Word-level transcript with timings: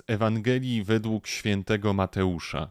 Z 0.00 0.02
Ewangelii 0.06 0.84
według 0.84 1.26
świętego 1.26 1.92
Mateusza. 1.92 2.70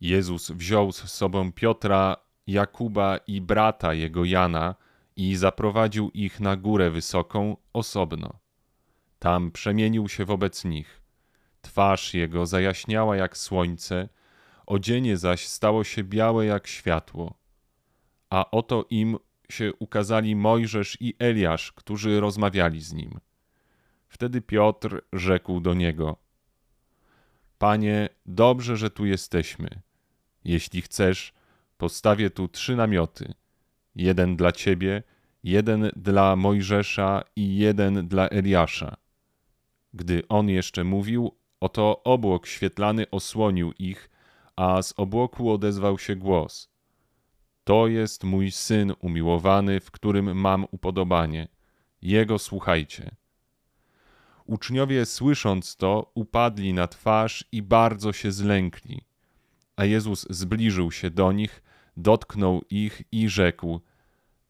Jezus 0.00 0.50
wziął 0.50 0.92
z 0.92 0.96
sobą 0.96 1.52
Piotra, 1.52 2.16
Jakuba 2.46 3.16
i 3.26 3.40
brata 3.40 3.94
jego 3.94 4.24
Jana 4.24 4.74
i 5.16 5.36
zaprowadził 5.36 6.10
ich 6.10 6.40
na 6.40 6.56
górę 6.56 6.90
wysoką 6.90 7.56
osobno. 7.72 8.38
Tam 9.18 9.50
przemienił 9.50 10.08
się 10.08 10.24
wobec 10.24 10.64
nich. 10.64 11.02
Twarz 11.60 12.14
jego 12.14 12.46
zajaśniała 12.46 13.16
jak 13.16 13.36
słońce, 13.36 14.08
odzienie 14.66 15.16
zaś 15.16 15.48
stało 15.48 15.84
się 15.84 16.04
białe 16.04 16.46
jak 16.46 16.66
światło. 16.66 17.34
A 18.30 18.50
oto 18.50 18.84
im 18.90 19.18
się 19.50 19.72
ukazali 19.78 20.36
Mojżesz 20.36 20.96
i 21.00 21.14
Eliasz, 21.18 21.72
którzy 21.72 22.20
rozmawiali 22.20 22.80
z 22.80 22.92
nim. 22.92 23.20
Wtedy 24.10 24.40
Piotr 24.40 25.02
rzekł 25.12 25.60
do 25.60 25.74
niego: 25.74 26.16
Panie, 27.58 28.08
dobrze, 28.26 28.76
że 28.76 28.90
tu 28.90 29.06
jesteśmy. 29.06 29.68
Jeśli 30.44 30.82
chcesz, 30.82 31.32
postawię 31.78 32.30
tu 32.30 32.48
trzy 32.48 32.76
namioty: 32.76 33.34
jeden 33.94 34.36
dla 34.36 34.52
ciebie, 34.52 35.02
jeden 35.42 35.90
dla 35.96 36.36
Mojżesza 36.36 37.22
i 37.36 37.56
jeden 37.56 38.08
dla 38.08 38.28
Eliasza. 38.28 38.96
Gdy 39.94 40.28
on 40.28 40.48
jeszcze 40.48 40.84
mówił, 40.84 41.36
oto 41.60 42.02
obłok 42.02 42.46
świetlany 42.46 43.10
osłonił 43.10 43.72
ich, 43.72 44.10
a 44.56 44.82
z 44.82 44.94
obłoku 44.96 45.50
odezwał 45.50 45.98
się 45.98 46.16
głos: 46.16 46.70
To 47.64 47.86
jest 47.86 48.24
mój 48.24 48.50
syn 48.50 48.92
umiłowany, 49.00 49.80
w 49.80 49.90
którym 49.90 50.36
mam 50.36 50.66
upodobanie. 50.70 51.48
Jego 52.02 52.38
słuchajcie. 52.38 53.19
Uczniowie, 54.50 55.06
słysząc 55.06 55.76
to, 55.76 56.10
upadli 56.14 56.72
na 56.72 56.88
twarz 56.88 57.44
i 57.52 57.62
bardzo 57.62 58.12
się 58.12 58.32
zlękli. 58.32 59.00
A 59.76 59.84
Jezus 59.84 60.26
zbliżył 60.30 60.92
się 60.92 61.10
do 61.10 61.32
nich, 61.32 61.62
dotknął 61.96 62.62
ich 62.70 63.02
i 63.12 63.28
rzekł: 63.28 63.80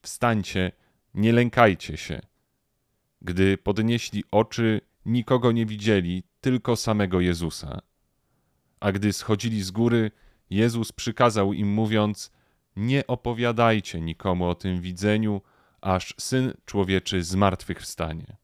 Wstańcie, 0.01 0.71
nie 1.13 1.33
lękajcie 1.33 1.97
się. 1.97 2.21
Gdy 3.21 3.57
podnieśli 3.57 4.23
oczy, 4.31 4.81
nikogo 5.05 5.51
nie 5.51 5.65
widzieli, 5.65 6.23
tylko 6.41 6.75
samego 6.75 7.19
Jezusa. 7.19 7.81
A 8.79 8.91
gdy 8.91 9.13
schodzili 9.13 9.63
z 9.63 9.71
góry, 9.71 10.11
Jezus 10.49 10.91
przykazał 10.91 11.53
im, 11.53 11.67
mówiąc: 11.67 12.31
Nie 12.75 13.07
opowiadajcie 13.07 14.01
nikomu 14.01 14.49
o 14.49 14.55
tym 14.55 14.81
widzeniu, 14.81 15.41
aż 15.81 16.15
syn 16.17 16.53
człowieczy 16.65 17.23
zmartwychwstanie. 17.23 18.40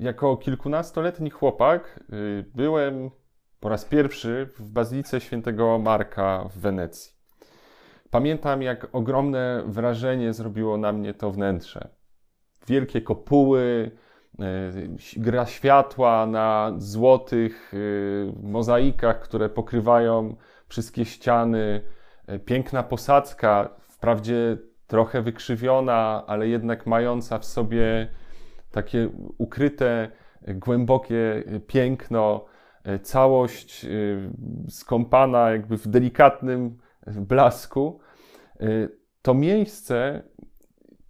Jako 0.00 0.36
kilkunastoletni 0.36 1.30
chłopak 1.30 2.00
y, 2.12 2.44
byłem 2.54 3.10
po 3.60 3.68
raz 3.68 3.84
pierwszy 3.84 4.48
w 4.58 4.70
Bazylice 4.70 5.20
Świętego 5.20 5.78
Marka 5.78 6.44
w 6.50 6.58
Wenecji. 6.58 7.12
Pamiętam, 8.10 8.62
jak 8.62 8.88
ogromne 8.92 9.62
wrażenie 9.66 10.32
zrobiło 10.32 10.76
na 10.76 10.92
mnie 10.92 11.14
to 11.14 11.30
wnętrze. 11.30 11.88
Wielkie 12.66 13.02
kopuły, 13.02 13.90
y, 14.40 14.96
gra 15.16 15.46
światła 15.46 16.26
na 16.26 16.72
złotych 16.78 17.74
y, 17.74 18.32
mozaikach, 18.42 19.20
które 19.20 19.48
pokrywają 19.48 20.36
wszystkie 20.68 21.04
ściany, 21.04 21.80
piękna 22.44 22.82
posadzka, 22.82 23.68
wprawdzie 23.80 24.56
trochę 24.86 25.22
wykrzywiona, 25.22 26.24
ale 26.26 26.48
jednak 26.48 26.86
mająca 26.86 27.38
w 27.38 27.44
sobie 27.44 28.08
takie 28.70 29.10
ukryte, 29.38 30.10
głębokie 30.48 31.44
piękno, 31.66 32.44
całość 33.02 33.84
y, 33.84 34.30
skąpana 34.68 35.50
jakby 35.50 35.78
w 35.78 35.88
delikatnym 35.88 36.78
blasku. 37.06 38.00
Y, 38.60 38.98
to 39.22 39.34
miejsce, 39.34 40.22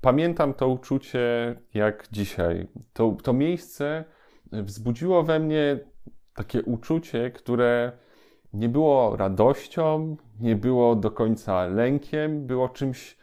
pamiętam 0.01 0.55
to 0.55 0.69
uczucie 0.69 1.57
jak 1.75 2.09
dzisiaj. 2.13 2.69
To, 2.93 3.17
to 3.23 3.33
miejsce 3.33 4.05
wzbudziło 4.53 5.23
we 5.23 5.39
mnie 5.41 5.79
takie 6.35 6.63
uczucie, 6.63 7.31
które 7.31 7.93
nie 8.53 8.69
było 8.69 9.17
radością, 9.17 10.17
nie 10.41 10.57
było 10.57 10.97
do 10.97 11.11
końca 11.11 11.67
lękiem, 11.67 12.47
było 12.47 12.69
czymś 12.69 13.19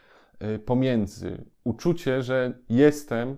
pomiędzy. 0.65 1.45
Uczucie, 1.63 2.21
że 2.21 2.53
jestem 2.69 3.37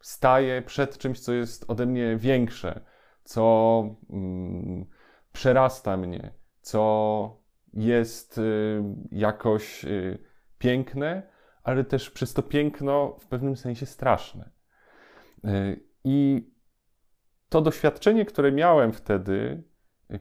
staję 0.00 0.62
przed 0.62 0.98
czymś, 0.98 1.20
co 1.20 1.32
jest 1.32 1.70
ode 1.70 1.86
mnie 1.86 2.16
większe, 2.16 2.80
co 3.24 3.84
mm, 4.10 4.86
przerasta 5.32 5.96
mnie, 5.96 6.32
co 6.60 7.44
jest 7.72 8.38
y, 8.38 8.82
jakoś 9.10 9.84
y, 9.84 10.18
piękne, 10.58 11.22
ale 11.62 11.84
też 11.84 12.10
przez 12.10 12.34
to 12.34 12.42
piękno 12.42 13.16
w 13.20 13.26
pewnym 13.26 13.56
sensie 13.56 13.86
straszne. 13.86 14.50
I 16.04 16.48
to 17.48 17.60
doświadczenie, 17.60 18.24
które 18.24 18.52
miałem 18.52 18.92
wtedy, 18.92 19.62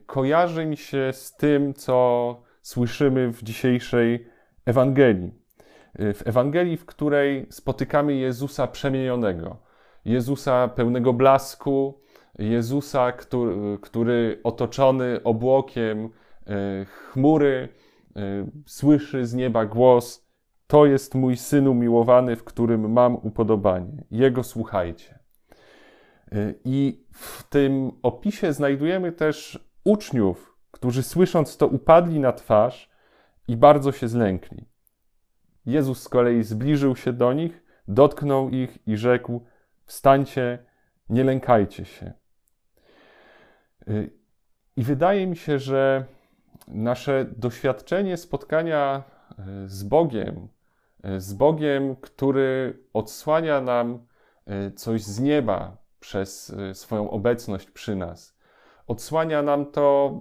kojarzy 0.05 0.65
mi 0.65 0.77
się 0.77 1.13
z 1.13 1.35
tym, 1.35 1.73
co 1.73 2.41
słyszymy 2.61 3.33
w 3.33 3.43
dzisiejszej 3.43 4.27
Ewangelii 4.65 5.42
w 5.95 6.21
Ewangelii, 6.25 6.77
w 6.77 6.85
której 6.85 7.47
spotykamy 7.49 8.15
Jezusa 8.15 8.67
przemienionego, 8.67 9.57
Jezusa 10.05 10.67
pełnego 10.67 11.13
blasku, 11.13 12.01
Jezusa, 12.39 13.11
który, 13.11 13.77
który 13.81 14.39
otoczony 14.43 15.23
obłokiem 15.23 16.09
e, 16.47 16.85
chmury, 16.85 17.69
e, 18.15 18.19
słyszy 18.65 19.25
z 19.25 19.33
nieba 19.33 19.65
głos: 19.65 20.29
To 20.67 20.85
jest 20.85 21.15
mój 21.15 21.37
syn 21.37 21.67
umiłowany, 21.67 22.35
w 22.35 22.43
którym 22.43 22.91
mam 22.91 23.15
upodobanie. 23.15 24.03
Jego 24.11 24.43
słuchajcie. 24.43 25.19
I 26.65 27.05
w 27.11 27.43
tym 27.49 27.91
opisie 28.03 28.53
znajdujemy 28.53 29.11
też 29.11 29.69
uczniów, 29.83 30.57
którzy 30.71 31.03
słysząc 31.03 31.57
to 31.57 31.67
upadli 31.67 32.19
na 32.19 32.31
twarz 32.31 32.89
i 33.47 33.57
bardzo 33.57 33.91
się 33.91 34.07
zlękli. 34.07 34.72
Jezus 35.65 36.01
z 36.01 36.09
kolei 36.09 36.43
zbliżył 36.43 36.95
się 36.95 37.13
do 37.13 37.33
nich, 37.33 37.63
dotknął 37.87 38.49
ich 38.49 38.87
i 38.87 38.97
rzekł: 38.97 39.45
Wstańcie, 39.85 40.65
nie 41.09 41.23
lękajcie 41.23 41.85
się. 41.85 42.13
Y, 43.87 44.11
I 44.75 44.83
wydaje 44.83 45.27
mi 45.27 45.35
się, 45.35 45.59
że 45.59 46.05
nasze 46.67 47.25
doświadczenie 47.37 48.17
spotkania 48.17 49.03
y, 49.63 49.69
z 49.69 49.83
Bogiem, 49.83 50.47
y, 51.05 51.21
z 51.21 51.33
Bogiem, 51.33 51.95
który 51.95 52.79
odsłania 52.93 53.61
nam 53.61 54.05
coś 54.75 55.03
z 55.03 55.19
nieba 55.19 55.77
przez 55.99 56.55
swoją 56.73 57.09
obecność 57.09 57.71
przy 57.71 57.95
nas, 57.95 58.37
odsłania 58.87 59.41
nam 59.41 59.71
to 59.71 60.19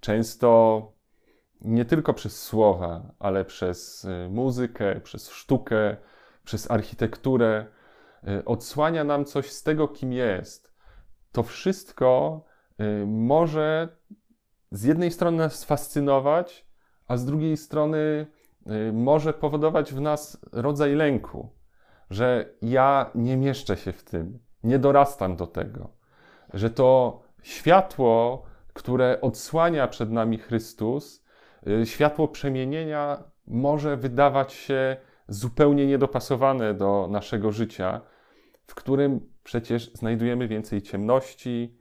często 0.00 0.92
nie 1.64 1.84
tylko 1.84 2.14
przez 2.14 2.42
słowa, 2.42 3.14
ale 3.18 3.44
przez 3.44 4.04
y, 4.04 4.28
muzykę, 4.30 5.00
przez 5.00 5.30
sztukę, 5.30 5.96
przez 6.44 6.70
architekturę, 6.70 7.66
y, 8.28 8.44
odsłania 8.44 9.04
nam 9.04 9.24
coś 9.24 9.50
z 9.50 9.62
tego, 9.62 9.88
kim 9.88 10.12
jest. 10.12 10.74
To 11.32 11.42
wszystko 11.42 12.44
y, 12.80 13.06
może 13.06 13.88
z 14.70 14.84
jednej 14.84 15.10
strony 15.10 15.36
nas 15.36 15.64
fascynować, 15.64 16.66
a 17.08 17.16
z 17.16 17.24
drugiej 17.24 17.56
strony 17.56 18.26
może 18.92 19.32
powodować 19.32 19.92
w 19.92 20.00
nas 20.00 20.40
rodzaj 20.52 20.94
lęku, 20.94 21.52
że 22.10 22.54
ja 22.62 23.10
nie 23.14 23.36
mieszczę 23.36 23.76
się 23.76 23.92
w 23.92 24.04
tym, 24.04 24.38
nie 24.64 24.78
dorastam 24.78 25.36
do 25.36 25.46
tego, 25.46 25.90
że 26.54 26.70
to 26.70 27.20
światło, 27.42 28.42
które 28.72 29.20
odsłania 29.20 29.88
przed 29.88 30.10
nami 30.10 30.38
Chrystus, 30.38 31.21
światło 31.84 32.28
przemienienia 32.28 33.24
może 33.46 33.96
wydawać 33.96 34.52
się 34.52 34.96
zupełnie 35.28 35.86
niedopasowane 35.86 36.74
do 36.74 37.08
naszego 37.10 37.52
życia, 37.52 38.00
w 38.66 38.74
którym 38.74 39.20
przecież 39.44 39.92
znajdujemy 39.92 40.48
więcej 40.48 40.82
ciemności, 40.82 41.76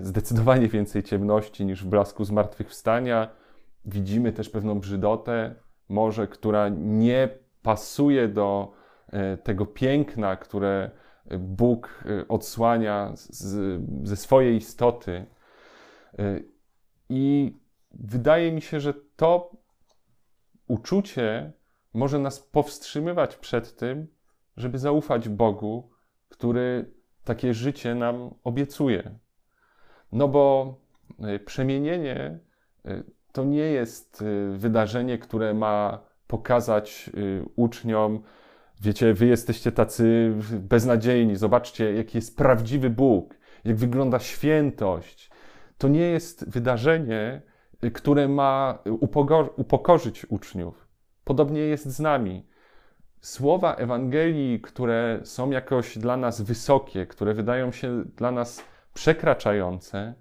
y, 0.00 0.04
zdecydowanie 0.04 0.68
więcej 0.68 1.02
ciemności 1.02 1.66
niż 1.66 1.84
w 1.84 1.88
blasku 1.88 2.24
zmartwychwstania. 2.24 3.30
Widzimy 3.84 4.32
też 4.32 4.50
pewną 4.50 4.80
brzydotę, 4.80 5.54
może, 5.88 6.28
która 6.28 6.68
nie 6.78 7.28
pasuje 7.62 8.28
do 8.28 8.72
y, 9.08 9.36
tego 9.36 9.66
piękna, 9.66 10.36
które 10.36 10.90
Bóg 11.38 12.04
odsłania 12.28 13.12
z, 13.14 13.80
ze 14.08 14.16
swojej 14.16 14.56
istoty. 14.56 15.26
I 17.08 17.54
wydaje 17.94 18.52
mi 18.52 18.62
się, 18.62 18.80
że 18.80 18.94
to 19.16 19.56
uczucie 20.68 21.52
może 21.94 22.18
nas 22.18 22.40
powstrzymywać 22.40 23.36
przed 23.36 23.76
tym, 23.76 24.06
żeby 24.56 24.78
zaufać 24.78 25.28
Bogu, 25.28 25.90
który 26.28 26.90
takie 27.24 27.54
życie 27.54 27.94
nam 27.94 28.34
obiecuje. 28.44 29.18
No 30.12 30.28
bo 30.28 30.74
y, 31.34 31.38
przemienienie 31.38 32.38
y, 32.86 33.04
to 33.32 33.44
nie 33.44 33.58
jest 33.70 34.22
y, 34.22 34.56
wydarzenie, 34.56 35.18
które 35.18 35.54
ma 35.54 36.04
pokazać 36.26 37.10
uczniom, 37.56 38.22
wiecie, 38.80 39.14
wy 39.14 39.26
jesteście 39.26 39.72
tacy 39.72 40.34
beznadziejni, 40.52 41.36
zobaczcie, 41.36 41.92
jaki 41.94 42.18
jest 42.18 42.36
prawdziwy 42.36 42.90
Bóg, 42.90 43.34
jak 43.64 43.76
wygląda 43.76 44.18
świętość. 44.18 45.30
To 45.78 45.88
nie 45.88 46.00
jest 46.00 46.50
wydarzenie, 46.50 47.42
które 47.94 48.28
ma 48.28 48.78
upokorzyć 49.56 50.26
uczniów. 50.30 50.88
Podobnie 51.24 51.60
jest 51.60 51.86
z 51.86 52.00
nami. 52.00 52.46
Słowa 53.20 53.74
Ewangelii, 53.74 54.60
które 54.60 55.20
są 55.24 55.50
jakoś 55.50 55.98
dla 55.98 56.16
nas 56.16 56.40
wysokie, 56.40 57.06
które 57.06 57.34
wydają 57.34 57.72
się 57.72 58.04
dla 58.04 58.30
nas 58.30 58.64
przekraczające, 58.94 60.14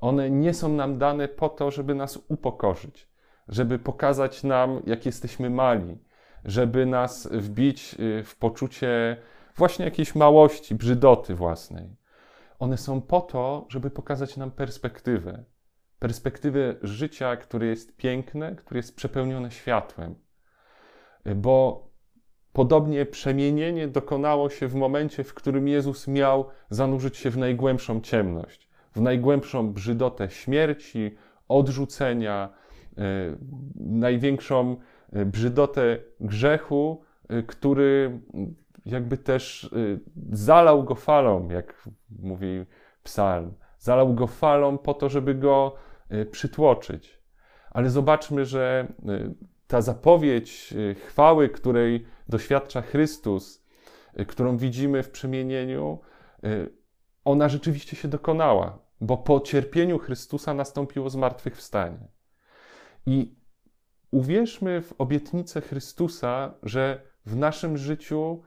one 0.00 0.30
nie 0.30 0.54
są 0.54 0.68
nam 0.68 0.98
dane 0.98 1.28
po 1.28 1.48
to, 1.48 1.70
żeby 1.70 1.94
nas 1.94 2.18
upokorzyć, 2.28 3.08
żeby 3.48 3.78
pokazać 3.78 4.42
nam, 4.44 4.82
jak 4.86 5.06
jesteśmy 5.06 5.50
mali, 5.50 5.98
żeby 6.44 6.86
nas 6.86 7.28
wbić 7.32 7.96
y, 8.00 8.24
w 8.24 8.36
poczucie 8.36 9.16
właśnie 9.56 9.84
jakiejś 9.84 10.14
małości, 10.14 10.74
brzydoty 10.74 11.34
własnej. 11.34 11.96
One 12.58 12.76
są 12.76 13.00
po 13.00 13.20
to, 13.20 13.66
żeby 13.68 13.90
pokazać 13.90 14.36
nam 14.36 14.50
perspektywę. 14.50 15.44
Perspektywę 16.00 16.74
życia, 16.82 17.36
które 17.36 17.66
jest 17.66 17.96
piękne, 17.96 18.56
które 18.56 18.78
jest 18.78 18.96
przepełnione 18.96 19.50
światłem. 19.50 20.14
Bo 21.36 21.88
podobnie 22.52 23.06
przemienienie 23.06 23.88
dokonało 23.88 24.50
się 24.50 24.68
w 24.68 24.74
momencie, 24.74 25.24
w 25.24 25.34
którym 25.34 25.68
Jezus 25.68 26.08
miał 26.08 26.48
zanurzyć 26.70 27.16
się 27.16 27.30
w 27.30 27.36
najgłębszą 27.36 28.00
ciemność, 28.00 28.68
w 28.94 29.00
najgłębszą 29.00 29.72
brzydotę 29.72 30.30
śmierci, 30.30 31.16
odrzucenia, 31.48 32.48
e, 32.98 33.02
największą 33.76 34.76
e, 35.12 35.24
brzydotę 35.24 35.98
grzechu, 36.20 37.02
e, 37.28 37.42
który 37.42 38.20
jakby 38.86 39.16
też 39.18 39.70
zalał 40.32 40.84
go 40.84 40.94
falą, 40.94 41.48
jak 41.48 41.88
mówi 42.18 42.66
psalm. 43.02 43.54
Zalał 43.80 44.14
go 44.14 44.26
falą 44.26 44.78
po 44.78 44.94
to, 44.94 45.08
żeby 45.08 45.34
go 45.34 45.74
przytłoczyć. 46.30 47.22
Ale 47.70 47.90
zobaczmy, 47.90 48.44
że 48.44 48.92
ta 49.66 49.80
zapowiedź 49.80 50.74
chwały, 51.06 51.48
której 51.48 52.06
doświadcza 52.28 52.82
Chrystus, 52.82 53.66
którą 54.28 54.56
widzimy 54.56 55.02
w 55.02 55.10
przemienieniu, 55.10 56.00
ona 57.24 57.48
rzeczywiście 57.48 57.96
się 57.96 58.08
dokonała, 58.08 58.78
bo 59.00 59.16
po 59.16 59.40
cierpieniu 59.40 59.98
Chrystusa 59.98 60.54
nastąpiło 60.54 61.10
zmartwychwstanie. 61.10 62.08
I 63.06 63.34
uwierzmy 64.10 64.82
w 64.82 64.94
obietnicę 64.98 65.60
Chrystusa, 65.60 66.54
że 66.62 67.02
w 67.26 67.36
naszym 67.36 67.76
życiu, 67.76 68.42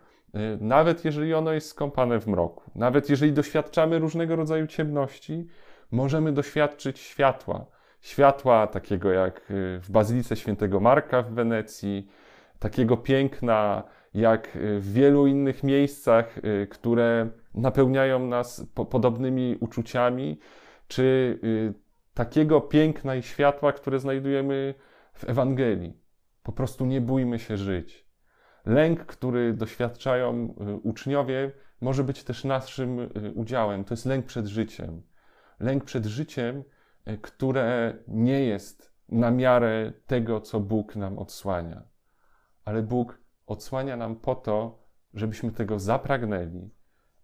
nawet 0.59 1.05
jeżeli 1.05 1.33
ono 1.33 1.51
jest 1.51 1.67
skąpane 1.67 2.19
w 2.19 2.27
mroku, 2.27 2.71
nawet 2.75 3.09
jeżeli 3.09 3.33
doświadczamy 3.33 3.99
różnego 3.99 4.35
rodzaju 4.35 4.67
ciemności, 4.67 5.47
możemy 5.91 6.31
doświadczyć 6.31 6.99
światła. 6.99 7.65
Światła 8.01 8.67
takiego 8.67 9.11
jak 9.11 9.37
y, 9.51 9.79
w 9.79 9.91
Bazylice 9.91 10.35
Świętego 10.35 10.79
Marka 10.79 11.21
w 11.21 11.33
Wenecji, 11.33 12.07
takiego 12.59 12.97
piękna 12.97 13.83
jak 14.13 14.55
y, 14.55 14.79
w 14.79 14.93
wielu 14.93 15.27
innych 15.27 15.63
miejscach, 15.63 16.35
które 16.69 17.29
napełniają 17.53 18.27
nas 18.27 18.65
po, 18.75 18.85
podobnymi 18.85 19.57
uczuciami, 19.59 20.39
czy 20.87 21.39
y, 21.43 21.73
takiego 22.13 22.61
piękna 22.61 23.15
i 23.15 23.23
światła, 23.23 23.73
które 23.73 23.99
znajdujemy 23.99 24.73
w 25.13 25.29
Ewangelii. 25.29 25.97
Po 26.43 26.51
prostu 26.51 26.85
nie 26.85 27.01
bójmy 27.01 27.39
się 27.39 27.57
żyć. 27.57 28.02
Lęk, 28.65 29.05
który 29.05 29.53
doświadczają 29.53 30.55
y, 30.69 30.75
uczniowie, 30.75 31.51
może 31.81 32.03
być 32.03 32.23
też 32.23 32.43
naszym 32.43 32.99
y, 32.99 33.09
udziałem. 33.35 33.83
To 33.83 33.93
jest 33.93 34.05
lęk 34.05 34.25
przed 34.25 34.47
życiem. 34.47 35.01
Lęk 35.59 35.83
przed 35.83 36.05
życiem, 36.05 36.63
y, 37.07 37.17
które 37.17 37.97
nie 38.07 38.45
jest 38.45 38.93
na 39.09 39.31
miarę 39.31 39.93
tego, 40.07 40.41
co 40.41 40.59
Bóg 40.59 40.95
nam 40.95 41.19
odsłania. 41.19 41.83
Ale 42.65 42.83
Bóg 42.83 43.21
odsłania 43.45 43.97
nam 43.97 44.15
po 44.15 44.35
to, 44.35 44.83
żebyśmy 45.13 45.51
tego 45.51 45.79
zapragnęli, 45.79 46.69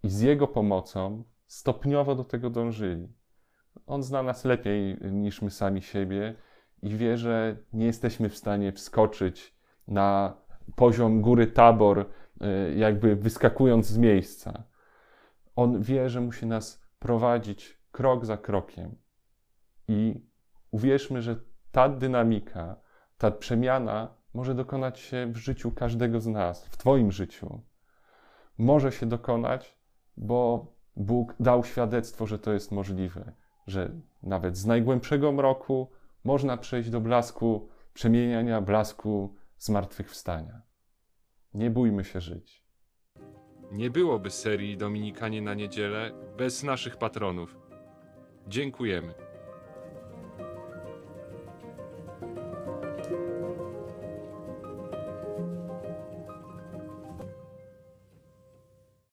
i 0.02 0.08
z 0.08 0.20
Jego 0.20 0.48
pomocą 0.48 1.24
stopniowo 1.46 2.14
do 2.14 2.24
tego 2.24 2.50
dążyli. 2.50 3.08
On 3.86 4.02
zna 4.02 4.22
nas 4.22 4.44
lepiej 4.44 4.98
niż 5.12 5.42
my 5.42 5.50
sami 5.50 5.82
siebie 5.82 6.34
i 6.82 6.96
wie, 6.96 7.16
że 7.16 7.56
nie 7.72 7.86
jesteśmy 7.86 8.28
w 8.28 8.36
stanie 8.36 8.72
wskoczyć 8.72 9.56
na 9.88 10.36
poziom 10.76 11.20
góry 11.20 11.46
Tabor, 11.46 12.06
e, 12.40 12.74
jakby 12.74 13.16
wyskakując 13.16 13.86
z 13.86 13.98
miejsca. 13.98 14.64
On 15.56 15.82
wie, 15.82 16.08
że 16.08 16.20
musi 16.20 16.46
nas 16.46 16.82
prowadzić 16.98 17.80
krok 17.92 18.24
za 18.26 18.36
krokiem. 18.36 18.94
I 19.88 20.22
uwierzmy, 20.70 21.22
że 21.22 21.36
ta 21.72 21.88
dynamika, 21.88 22.76
ta 23.18 23.30
przemiana 23.30 24.14
może 24.34 24.54
dokonać 24.54 25.00
się 25.00 25.26
w 25.32 25.36
życiu 25.36 25.70
każdego 25.70 26.20
z 26.20 26.26
nas, 26.26 26.66
w 26.66 26.76
Twoim 26.76 27.12
życiu. 27.12 27.60
Może 28.58 28.92
się 28.92 29.06
dokonać, 29.06 29.78
bo 30.16 30.66
Bóg 30.96 31.34
dał 31.40 31.64
świadectwo, 31.64 32.26
że 32.26 32.38
to 32.38 32.52
jest 32.52 32.72
możliwe, 32.72 33.32
że 33.66 33.90
nawet 34.22 34.56
z 34.56 34.66
najgłębszego 34.66 35.32
mroku 35.32 35.90
można 36.24 36.56
przejść 36.56 36.90
do 36.90 37.00
blasku 37.00 37.68
przemieniania, 37.94 38.60
blasku 38.60 39.34
zmartwychwstania. 39.60 40.62
Nie 41.54 41.70
bójmy 41.70 42.04
się 42.04 42.20
żyć. 42.20 42.64
Nie 43.72 43.90
byłoby 43.90 44.30
serii 44.30 44.76
Dominikanie 44.76 45.42
na 45.42 45.54
niedzielę 45.54 46.12
bez 46.36 46.62
naszych 46.62 46.96
patronów. 46.96 47.56
Dziękujemy. 48.48 49.29